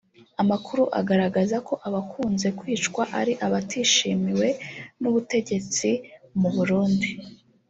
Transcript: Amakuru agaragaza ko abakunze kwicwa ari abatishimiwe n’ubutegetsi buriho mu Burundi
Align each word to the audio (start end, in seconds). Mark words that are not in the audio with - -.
Amakuru 0.41 0.83
agaragaza 0.99 1.57
ko 1.67 1.73
abakunze 1.87 2.47
kwicwa 2.59 3.03
ari 3.19 3.33
abatishimiwe 3.45 4.47
n’ubutegetsi 5.01 5.89
buriho 5.99 6.27
mu 6.41 6.49
Burundi 6.57 7.07